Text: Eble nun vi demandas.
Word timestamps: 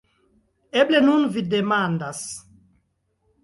Eble 0.83 1.03
nun 1.09 1.29
vi 1.37 1.45
demandas. 1.53 2.25